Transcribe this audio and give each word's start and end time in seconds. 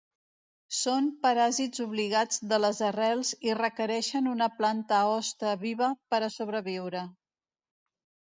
Són 0.75 1.09
paràsits 1.25 1.81
obligats 1.85 2.39
de 2.53 2.59
les 2.63 2.79
arrels 2.87 3.33
i 3.49 3.53
requereixen 3.59 4.29
una 4.33 4.49
planta 4.61 5.01
hoste 5.11 5.51
viva 5.65 5.91
per 6.15 6.21
a 6.29 6.33
sobreviure. 6.37 7.03